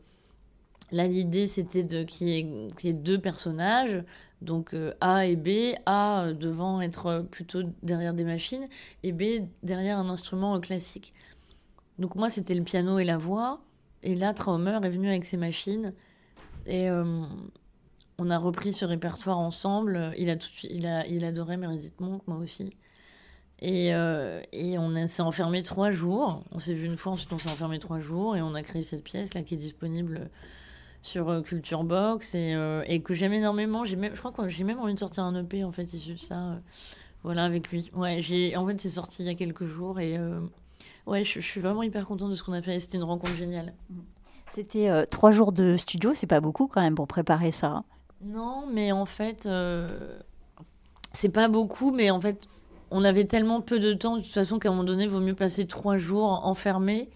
là, 0.92 1.08
l'idée, 1.08 1.48
c'était 1.48 1.84
de 1.84 2.04
qu'il 2.04 2.28
y, 2.28 2.90
ait- 2.90 2.94
deux 2.94 3.20
personnages, 3.20 4.04
donc 4.42 4.74
euh, 4.74 4.94
A 5.00 5.26
et 5.26 5.36
B. 5.36 5.76
A 5.86 6.26
euh, 6.26 6.34
devant 6.34 6.82
être 6.82 7.06
euh, 7.08 7.22
plutôt 7.24 7.62
derrière 7.82 8.14
des 8.14 8.26
machines, 8.26 8.68
et 9.04 9.12
B 9.14 9.48
derrière 9.64 9.98
un 10.00 10.10
instrument 10.10 10.56
euh, 10.56 10.60
classique. 10.60 11.14
Donc 11.98 12.16
moi, 12.16 12.30
c'était 12.30 12.56
le 12.56 12.64
piano 12.64 13.00
et 13.00 13.06
la 13.06 13.18
voix. 13.18 13.62
Et 14.04 14.16
là, 14.16 14.34
Traumer 14.34 14.80
est 14.84 14.90
venu 14.90 15.08
avec 15.08 15.24
ses 15.24 15.38
machines. 15.38 15.94
Et 16.66 16.90
euh, 16.90 17.24
on 18.18 18.30
a 18.30 18.38
repris 18.38 18.74
ce 18.74 18.86
répertoire 18.86 19.40
ensemble. 19.40 20.14
Il 20.18 20.30
a 20.30 20.36
tout 20.36 20.50
il 20.64 20.86
a, 20.86 21.06
il 21.08 21.24
adorait 21.26 21.58
Meredith 21.58 22.00
Monk, 22.00 22.22
moi 22.28 22.38
aussi. 22.38 22.74
Et, 23.62 23.94
euh, 23.94 24.42
et 24.52 24.80
on 24.80 25.08
s'est 25.08 25.22
enfermé 25.22 25.62
trois 25.62 25.92
jours. 25.92 26.44
On 26.52 26.60
s'est 26.60 26.74
vu 26.74 26.86
une 26.86 26.98
fois, 26.98 27.14
ensuite 27.14 27.32
on 27.32 27.38
s'est 27.38 27.52
enfermé 27.52 27.78
trois 27.78 28.00
jours 28.00 28.36
et 28.36 28.42
on 28.42 28.56
a 28.56 28.64
créé 28.64 28.82
cette 28.82 29.04
pièce 29.04 29.34
là 29.36 29.44
qui 29.44 29.54
est 29.54 29.58
disponible 29.58 30.30
sur 31.04 31.30
euh, 31.30 31.42
Culture 31.42 31.84
Box 31.84 32.34
et, 32.34 32.54
euh, 32.56 32.84
et 32.88 33.02
que 33.02 33.14
j'aime 33.14 33.34
énormément. 33.34 33.86
J'ai 33.86 33.96
même, 33.96 34.16
je 34.16 34.20
crois 34.20 34.32
que 34.32 34.50
j'ai 34.50 34.64
même 34.64 34.80
envie 34.80 34.96
de 34.96 35.00
sortir 35.00 35.24
un 35.24 35.36
EP 35.44 35.64
en 35.64 35.72
fait 35.72 35.94
issu 35.94 36.14
de 36.14 36.20
ça. 36.20 36.60
voilà 37.24 37.44
avec 37.44 37.72
lui. 37.72 37.92
Ouais, 37.94 38.22
j'ai 38.24 38.58
en 38.58 38.66
fait 38.66 38.82
c'est 38.82 38.90
sorti 38.90 39.22
il 39.22 39.28
y 39.28 39.30
a 39.30 39.36
quelques 39.36 39.66
jours 39.66 40.00
et 40.00 40.18
ouais, 41.06 41.24
je, 41.24 41.40
suis 41.40 41.62
vraiment 41.62 41.84
hyper 41.84 42.08
contente 42.08 42.32
de 42.32 42.36
ce 42.36 42.44
qu'on 42.44 42.54
a 42.54 42.64
fait. 42.64 42.80
C'était 42.80 42.98
une 42.98 43.04
rencontre 43.04 43.36
géniale. 43.36 43.74
C'était 44.54 45.06
trois 45.06 45.32
jours 45.32 45.52
de 45.52 45.78
studio, 45.78 46.14
c'est 46.16 46.28
pas 46.28 46.42
beaucoup 46.42 46.66
quand 46.66 46.82
même 46.82 46.96
pour 46.96 47.08
préparer 47.08 47.52
ça. 47.52 47.84
Non, 48.24 48.68
mais 48.68 48.92
en 48.92 49.06
fait, 49.06 49.46
euh, 49.46 50.20
c'est 51.14 51.30
pas 51.30 51.48
beaucoup, 51.48 51.92
mais 51.92 52.12
en 52.12 52.22
fait, 52.22 52.48
on 52.92 53.04
avait 53.04 53.26
tellement 53.26 53.62
peu 53.62 53.80
de 53.80 53.94
temps, 53.94 54.18
de 54.18 54.22
toute 54.22 54.32
façon, 54.32 54.60
qu'à 54.60 54.70
un 54.70 54.72
moment 54.72 54.84
donné, 54.84 55.04
il 55.04 55.10
vaut 55.10 55.20
mieux 55.20 55.34
passer 55.34 55.66
trois 55.66 55.98
jours 55.98 56.46
enfermés 56.46 57.10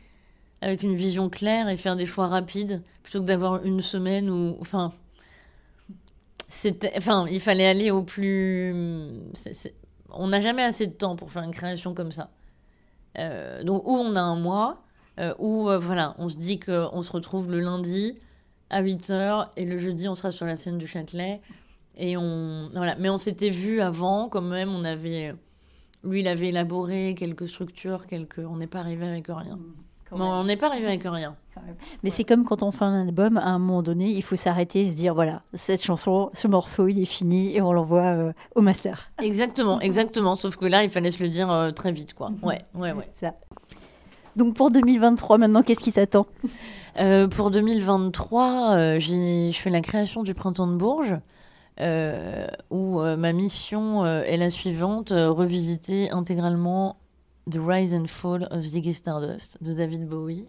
avec 0.61 0.81
une 0.83 0.95
vision 0.95 1.29
claire 1.29 1.69
et 1.69 1.77
faire 1.77 1.95
des 1.95 2.05
choix 2.07 2.27
rapides 2.27 2.81
plutôt 3.03 3.21
que 3.21 3.25
d'avoir 3.25 3.63
une 3.63 3.81
semaine 3.81 4.29
où, 4.31 4.57
enfin, 4.61 4.93
c'était, 6.47 6.93
enfin, 6.97 7.27
il 7.29 7.39
fallait 7.39 7.67
aller 7.67 7.91
au 7.91 8.01
plus. 8.01 8.73
On 10.09 10.27
n'a 10.27 10.41
jamais 10.41 10.63
assez 10.63 10.87
de 10.87 10.93
temps 10.93 11.15
pour 11.15 11.31
faire 11.31 11.43
une 11.43 11.51
création 11.53 11.93
comme 11.93 12.11
ça. 12.11 12.31
Euh, 13.19 13.63
donc, 13.63 13.87
ou 13.87 13.95
on 13.95 14.15
a 14.15 14.21
un 14.21 14.37
mois, 14.37 14.83
euh, 15.19 15.35
ou 15.37 15.69
voilà, 15.79 16.15
on 16.17 16.29
se 16.29 16.37
dit 16.37 16.59
qu'on 16.59 17.01
se 17.03 17.11
retrouve 17.11 17.51
le 17.51 17.59
lundi 17.59 18.17
à 18.69 18.81
8h 18.81 19.49
et 19.57 19.65
le 19.65 19.77
jeudi 19.77 20.07
on 20.07 20.15
sera 20.15 20.31
sur 20.31 20.45
la 20.45 20.57
scène 20.57 20.77
du 20.77 20.87
Châtelet. 20.87 21.41
Et 21.97 22.17
on 22.17 22.69
voilà. 22.73 22.95
Mais 22.99 23.09
on 23.09 23.17
s'était 23.17 23.49
vu 23.49 23.81
avant 23.81 24.29
quand 24.29 24.41
même 24.41 24.69
on 24.69 24.83
avait 24.83 25.33
lui 26.03 26.21
il 26.21 26.27
avait 26.27 26.49
élaboré 26.49 27.15
quelques 27.17 27.47
structures 27.47 28.05
quelques 28.07 28.39
on 28.39 28.57
n'est 28.57 28.67
pas 28.67 28.79
arrivé 28.79 29.07
avec 29.07 29.27
rien. 29.27 29.59
On 30.11 30.43
n'est 30.43 30.57
pas 30.57 30.67
arrivé 30.67 30.87
avec 30.87 31.03
rien. 31.03 31.35
Mais 32.03 32.09
c'est 32.09 32.23
comme 32.23 32.45
quand 32.45 32.61
on 32.63 32.71
fait 32.71 32.83
un 32.83 33.07
album, 33.07 33.37
à 33.37 33.45
un 33.45 33.59
moment 33.59 33.81
donné, 33.81 34.09
il 34.09 34.21
faut 34.21 34.35
s'arrêter 34.35 34.85
et 34.85 34.91
se 34.91 34.95
dire 34.95 35.13
voilà, 35.13 35.41
cette 35.53 35.83
chanson, 35.83 36.29
ce 36.33 36.47
morceau, 36.47 36.87
il 36.87 37.01
est 37.01 37.05
fini 37.05 37.55
et 37.55 37.61
on 37.61 37.73
l'envoie 37.73 38.03
euh, 38.03 38.33
au 38.55 38.61
master. 38.61 39.09
exactement 39.21 39.79
exactement. 39.81 40.35
Sauf 40.35 40.57
que 40.57 40.65
là 40.65 40.83
il 40.83 40.89
fallait 40.89 41.11
se 41.11 41.23
le 41.23 41.29
dire 41.29 41.51
euh, 41.51 41.71
très 41.71 41.91
vite 41.91 42.13
quoi. 42.13 42.31
Ouais 42.43 42.59
ouais 42.75 42.91
ouais. 42.91 43.09
Ça. 43.19 43.33
Donc 44.35 44.55
pour 44.55 44.69
2023, 44.69 45.37
maintenant, 45.37 45.63
qu'est-ce 45.63 45.79
qui 45.79 45.93
t'attend? 45.93 46.27
Euh, 46.97 47.27
pour 47.27 47.51
2023, 47.51 48.71
euh, 48.75 48.99
j'ai- 48.99 49.51
je 49.51 49.59
fais 49.59 49.69
la 49.69 49.81
création 49.81 50.23
du 50.23 50.33
Printemps 50.33 50.67
de 50.67 50.75
Bourges, 50.75 51.19
euh, 51.81 52.47
où 52.69 52.99
ma 53.01 53.33
mission 53.33 54.05
est 54.05 54.37
la 54.37 54.49
suivante 54.49 55.09
revisiter 55.11 56.09
intégralement 56.11 56.95
The 57.51 57.57
Rise 57.59 57.93
and 57.93 58.07
Fall 58.07 58.47
of 58.49 58.61
Ziggy 58.63 58.93
Stardust 58.93 59.61
de 59.61 59.73
David 59.73 60.07
Bowie. 60.07 60.45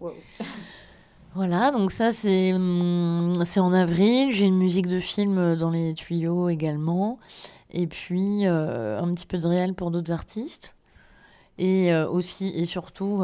Voilà, 1.35 1.71
donc 1.71 1.91
ça 1.91 2.13
c'est 2.13 2.53
hum, 2.53 3.33
c'est 3.45 3.59
en 3.59 3.73
avril. 3.73 4.31
J'ai 4.31 4.45
une 4.45 4.57
musique 4.57 4.87
de 4.87 4.99
film 4.99 5.55
dans 5.57 5.69
les 5.69 5.93
tuyaux 5.93 6.47
également, 6.49 7.19
et 7.71 7.85
puis 7.87 8.45
un 8.45 9.13
petit 9.13 9.27
peu 9.27 9.37
de 9.37 9.45
réel 9.47 9.73
pour 9.73 9.91
d'autres 9.91 10.13
artistes, 10.13 10.77
et 11.59 11.93
aussi 11.93 12.47
et 12.55 12.65
surtout 12.65 13.21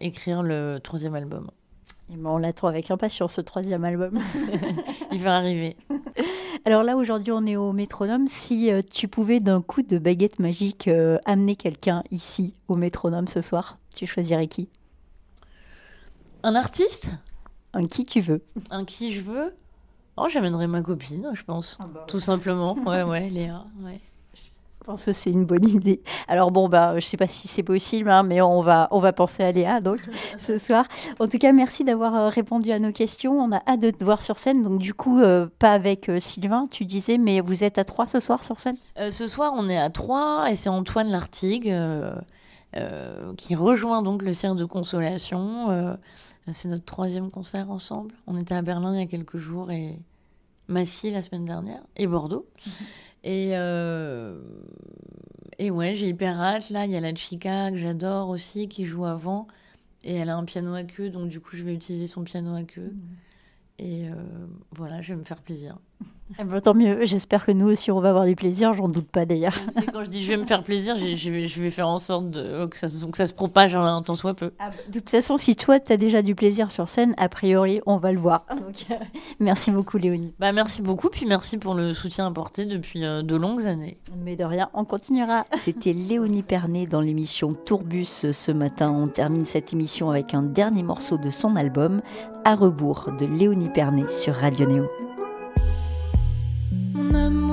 écrire 0.00 0.42
le 0.42 0.78
troisième 0.82 1.14
album. 1.14 1.50
Eh 2.12 2.16
ben, 2.16 2.30
On 2.30 2.38
l'attend 2.38 2.68
avec 2.68 2.90
impatience, 2.90 3.34
ce 3.34 3.40
troisième 3.40 3.84
album. 3.84 4.20
Il 5.12 5.22
va 5.22 5.36
arriver. 5.36 5.76
Alors 6.64 6.82
là, 6.82 6.96
aujourd'hui, 6.96 7.32
on 7.32 7.44
est 7.44 7.56
au 7.56 7.72
métronome. 7.72 8.28
Si 8.28 8.70
euh, 8.70 8.82
tu 8.88 9.08
pouvais 9.08 9.40
d'un 9.40 9.62
coup 9.62 9.82
de 9.82 9.98
baguette 9.98 10.38
magique 10.38 10.88
euh, 10.88 11.18
amener 11.24 11.56
quelqu'un 11.56 12.02
ici 12.10 12.54
au 12.68 12.76
métronome 12.76 13.28
ce 13.28 13.40
soir, 13.40 13.78
tu 13.94 14.06
choisirais 14.06 14.46
qui? 14.46 14.68
Un 16.42 16.54
artiste? 16.54 17.16
Un 17.72 17.86
qui 17.86 18.04
tu 18.04 18.20
veux. 18.20 18.42
Un 18.70 18.84
qui 18.84 19.12
je 19.12 19.20
veux? 19.20 19.54
Oh, 20.16 20.28
j'amènerai 20.30 20.66
ma 20.66 20.80
copine, 20.82 21.30
je 21.34 21.42
pense. 21.44 21.78
Tout 22.08 22.20
simplement. 22.20 22.76
Ouais, 22.86 23.02
ouais, 23.02 23.28
Léa. 23.30 23.64
Ouais. 23.80 24.00
Je 24.86 24.92
pense 24.92 25.04
que 25.06 25.10
c'est 25.10 25.32
une 25.32 25.44
bonne 25.44 25.68
idée. 25.68 26.00
Alors 26.28 26.52
bon, 26.52 26.68
bah, 26.68 26.94
je 27.00 27.04
sais 27.04 27.16
pas 27.16 27.26
si 27.26 27.48
c'est 27.48 27.64
possible, 27.64 28.08
hein, 28.08 28.22
mais 28.22 28.40
on 28.40 28.60
va, 28.60 28.86
on 28.92 29.00
va 29.00 29.12
penser 29.12 29.42
à 29.42 29.50
Léa 29.50 29.80
donc 29.80 29.98
ce 30.38 30.58
soir. 30.58 30.86
En 31.18 31.26
tout 31.26 31.38
cas, 31.38 31.50
merci 31.50 31.82
d'avoir 31.82 32.14
euh, 32.14 32.28
répondu 32.28 32.70
à 32.70 32.78
nos 32.78 32.92
questions. 32.92 33.36
On 33.36 33.50
a 33.50 33.60
hâte 33.66 33.80
de 33.80 33.90
te 33.90 34.04
voir 34.04 34.22
sur 34.22 34.38
scène. 34.38 34.62
Donc 34.62 34.78
du 34.78 34.94
coup, 34.94 35.18
euh, 35.18 35.48
pas 35.58 35.72
avec 35.72 36.08
euh, 36.08 36.20
Sylvain, 36.20 36.68
tu 36.70 36.84
disais, 36.84 37.18
mais 37.18 37.40
vous 37.40 37.64
êtes 37.64 37.78
à 37.78 37.84
trois 37.84 38.06
ce 38.06 38.20
soir 38.20 38.44
sur 38.44 38.60
scène? 38.60 38.76
Euh, 39.00 39.10
ce 39.10 39.26
soir, 39.26 39.54
on 39.56 39.68
est 39.68 39.76
à 39.76 39.90
Troyes 39.90 40.48
et 40.52 40.54
c'est 40.54 40.68
Antoine 40.68 41.08
Lartigue 41.08 41.74
qui 43.36 43.56
rejoint 43.56 44.02
donc 44.02 44.22
le 44.22 44.32
Cirque 44.32 44.56
de 44.56 44.66
Consolation. 44.66 45.98
C'est 46.52 46.68
notre 46.68 46.84
troisième 46.84 47.32
concert 47.32 47.72
ensemble. 47.72 48.14
On 48.28 48.36
était 48.36 48.54
à 48.54 48.62
Berlin 48.62 48.94
il 48.94 49.00
y 49.00 49.02
a 49.02 49.06
quelques 49.06 49.38
jours 49.38 49.72
et 49.72 49.96
Massy 50.68 51.10
la 51.10 51.22
semaine 51.22 51.44
dernière 51.44 51.80
et 51.96 52.06
Bordeaux. 52.06 52.46
Et, 53.26 53.56
euh, 53.56 54.38
et 55.58 55.72
ouais, 55.72 55.96
j'ai 55.96 56.08
hyper 56.08 56.40
hâte. 56.40 56.70
Là, 56.70 56.86
il 56.86 56.92
y 56.92 56.96
a 56.96 57.00
la 57.00 57.12
Chica 57.12 57.72
que 57.72 57.76
j'adore 57.76 58.28
aussi 58.28 58.68
qui 58.68 58.86
joue 58.86 59.04
avant. 59.04 59.48
Et 60.04 60.14
elle 60.14 60.30
a 60.30 60.36
un 60.36 60.44
piano 60.44 60.72
à 60.74 60.84
queue, 60.84 61.10
donc 61.10 61.28
du 61.28 61.40
coup, 61.40 61.56
je 61.56 61.64
vais 61.64 61.74
utiliser 61.74 62.06
son 62.06 62.22
piano 62.22 62.54
à 62.54 62.62
queue. 62.62 62.94
Et 63.80 64.08
euh, 64.08 64.14
voilà, 64.70 65.02
je 65.02 65.12
vais 65.12 65.18
me 65.18 65.24
faire 65.24 65.42
plaisir. 65.42 65.78
Eh 66.38 66.44
ben, 66.44 66.60
Tant 66.60 66.74
mieux. 66.74 67.06
J'espère 67.06 67.46
que 67.46 67.52
nous 67.52 67.68
aussi, 67.68 67.90
on 67.90 68.00
va 68.00 68.08
avoir 68.10 68.24
du 68.24 68.34
plaisir. 68.34 68.74
J'en 68.74 68.88
doute 68.88 69.06
pas 69.08 69.24
d'ailleurs. 69.26 69.54
Quand 69.92 70.02
je 70.04 70.10
dis 70.10 70.22
je 70.22 70.28
vais 70.32 70.36
me 70.36 70.44
faire 70.44 70.64
plaisir, 70.64 70.96
je 70.96 71.30
vais, 71.30 71.46
je 71.46 71.62
vais 71.62 71.70
faire 71.70 71.88
en 71.88 71.98
sorte 71.98 72.30
de, 72.30 72.66
que, 72.66 72.76
ça, 72.76 72.88
se- 72.88 73.04
que 73.04 73.16
ça 73.16 73.26
se 73.26 73.32
propage 73.32 73.76
un 73.76 74.02
tant 74.02 74.14
soit 74.14 74.34
peu. 74.34 74.50
Ah 74.58 74.70
De 74.88 74.98
toute 74.98 75.08
façon, 75.08 75.36
si 75.36 75.54
toi, 75.56 75.78
tu 75.78 75.92
as 75.92 75.96
déjà 75.96 76.22
du 76.22 76.34
plaisir 76.34 76.72
sur 76.72 76.88
scène, 76.88 77.14
a 77.16 77.28
priori, 77.28 77.80
on 77.86 77.96
va 77.98 78.12
le 78.12 78.18
voir. 78.18 78.44
Donc, 78.50 78.86
euh, 78.90 78.94
merci 79.38 79.70
beaucoup, 79.70 79.98
Léonie. 79.98 80.32
Bah, 80.38 80.52
merci 80.52 80.82
beaucoup, 80.82 81.08
puis 81.10 81.26
merci 81.26 81.58
pour 81.58 81.74
le 81.74 81.94
soutien 81.94 82.26
apporté 82.26 82.66
depuis 82.66 83.04
euh, 83.04 83.22
de 83.22 83.36
longues 83.36 83.64
années. 83.66 83.96
Mais 84.24 84.34
de 84.36 84.44
rien, 84.44 84.68
on 84.74 84.84
continuera. 84.84 85.46
C'était 85.60 85.92
Léonie 85.92 86.42
Pernet 86.42 86.86
dans 86.86 87.00
l'émission 87.00 87.54
Tourbus 87.54 88.26
ce 88.32 88.52
matin. 88.52 88.90
On 88.90 89.06
termine 89.06 89.44
cette 89.44 89.72
émission 89.72 90.10
avec 90.10 90.34
un 90.34 90.42
dernier 90.42 90.82
morceau 90.82 91.18
de 91.18 91.30
son 91.30 91.54
album, 91.56 92.02
À 92.44 92.56
rebours, 92.56 93.10
de 93.18 93.26
Léonie 93.26 93.68
Pernet 93.70 94.04
sur 94.10 94.34
Radio 94.34 94.66
Néo. 94.66 94.86
Mon 96.96 97.45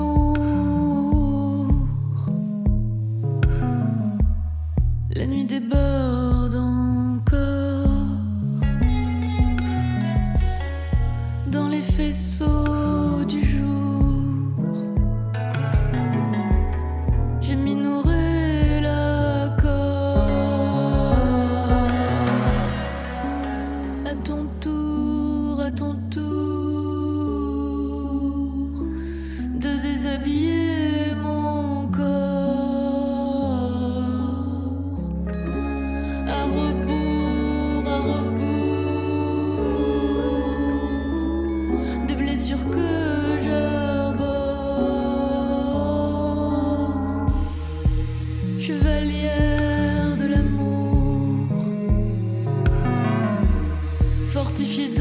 mortifié 54.54 54.93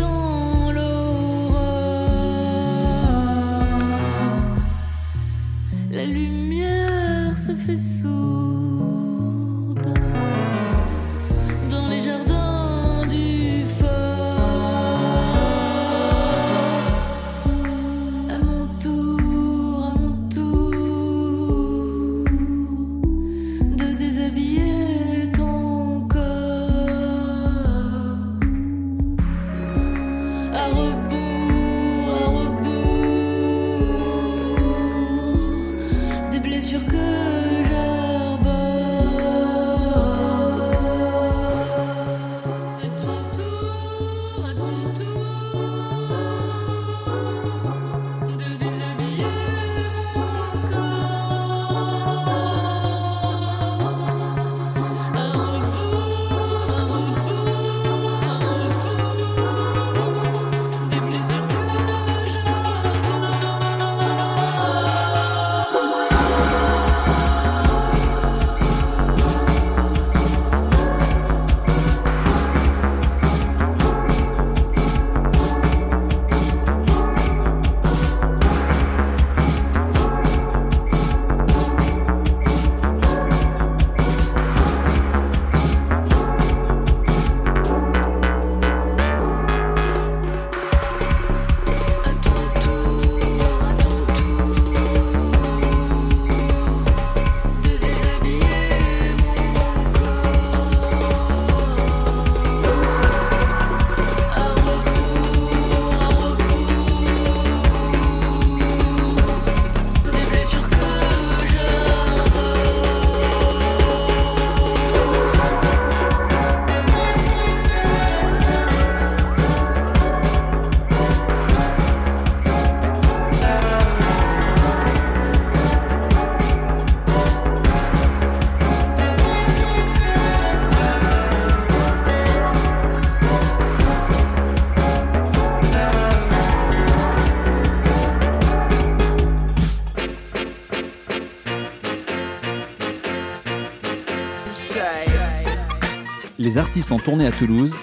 les 146.53 146.59
artistes 146.59 146.91
en 146.91 146.99
tournée 146.99 147.25
à 147.25 147.31
Toulouse. 147.31 147.75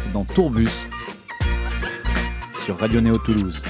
C'est 0.00 0.12
dans 0.12 0.24
Tourbus 0.24 0.88
sur 2.64 2.76
Radio 2.76 3.00
Néo 3.00 3.18
Toulouse. 3.18 3.62